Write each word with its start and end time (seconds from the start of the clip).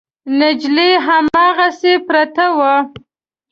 نجلۍ 0.39 0.91
هماغسې 1.05 1.93
پرته 2.07 2.45
وه. 2.57 2.73